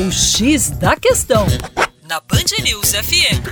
[0.00, 1.44] O X da Questão,
[2.08, 3.42] na Band News FM.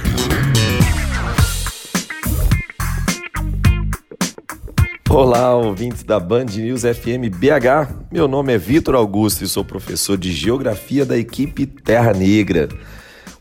[5.11, 8.13] Olá, ouvintes da Band News FM BH.
[8.13, 12.69] Meu nome é Vitor Augusto e sou professor de Geografia da equipe Terra Negra.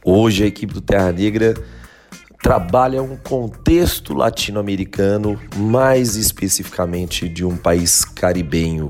[0.04, 1.54] Hoje a equipe do Terra Negra
[2.42, 8.90] trabalha um contexto latino-americano, mais especificamente de um país caribenho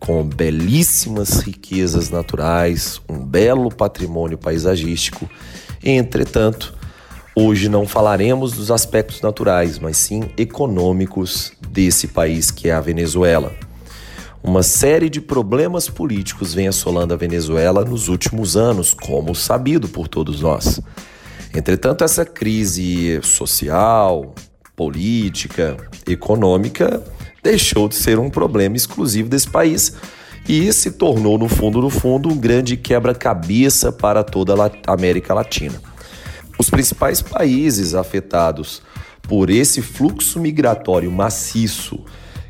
[0.00, 5.28] com belíssimas riquezas naturais, um belo patrimônio paisagístico.
[5.84, 6.74] Entretanto,
[7.36, 13.52] hoje não falaremos dos aspectos naturais, mas sim econômicos desse país que é a Venezuela.
[14.42, 20.08] Uma série de problemas políticos vem assolando a Venezuela nos últimos anos, como sabido por
[20.08, 20.80] todos nós.
[21.54, 24.34] Entretanto, essa crise social,
[24.74, 27.02] política, econômica
[27.42, 29.94] deixou de ser um problema exclusivo desse país
[30.48, 35.80] e se tornou, no fundo, no fundo, um grande quebra-cabeça para toda a América Latina.
[36.58, 38.82] Os principais países afetados
[39.22, 42.04] por esse fluxo migratório maciço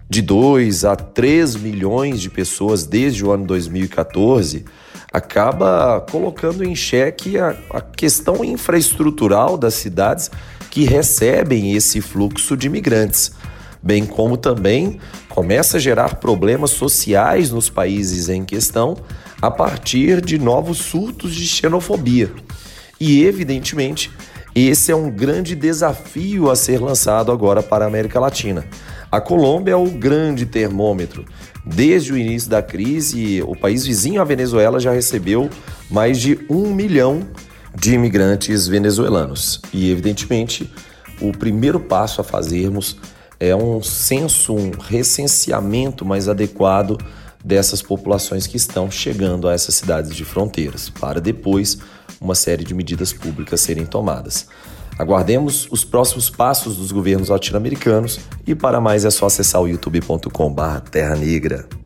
[0.09, 4.65] de 2 a 3 milhões de pessoas desde o ano 2014
[5.13, 10.31] acaba colocando em xeque a, a questão infraestrutural das cidades
[10.71, 13.33] que recebem esse fluxo de imigrantes
[13.83, 18.97] bem como também começa a gerar problemas sociais nos países em questão
[19.41, 22.31] a partir de novos surtos de xenofobia.
[23.01, 24.11] E, evidentemente,
[24.55, 28.67] esse é um grande desafio a ser lançado agora para a América Latina.
[29.11, 31.25] A Colômbia é o grande termômetro.
[31.65, 35.49] Desde o início da crise, o país vizinho à Venezuela já recebeu
[35.91, 37.27] mais de um milhão
[37.75, 39.61] de imigrantes venezuelanos.
[39.73, 40.71] E, evidentemente,
[41.21, 42.97] o primeiro passo a fazermos
[43.41, 46.99] é um censo, um recenseamento mais adequado
[47.43, 51.79] dessas populações que estão chegando a essas cidades de fronteiras, para depois
[52.21, 54.47] uma série de medidas públicas serem tomadas.
[54.99, 61.17] Aguardemos os próximos passos dos governos latino-americanos e para mais é só acessar o youtube.com/terra
[61.17, 61.80] negra.